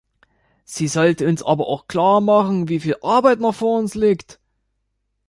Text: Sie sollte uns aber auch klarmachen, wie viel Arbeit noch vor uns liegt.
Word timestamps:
Sie 0.63 0.87
sollte 0.87 1.27
uns 1.27 1.43
aber 1.43 1.67
auch 1.67 1.85
klarmachen, 1.87 2.69
wie 2.69 2.79
viel 2.79 2.95
Arbeit 3.03 3.39
noch 3.39 3.53
vor 3.53 3.77
uns 3.77 3.93
liegt. 3.93 4.39